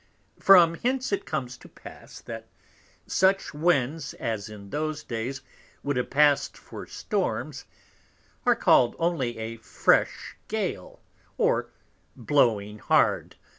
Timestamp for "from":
0.39-0.73